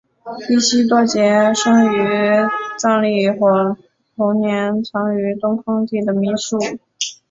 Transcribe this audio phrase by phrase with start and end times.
[0.49, 3.77] 依喜多杰生于藏历火
[4.15, 5.03] 龙年藏
[5.39, 6.57] 东康地的米述。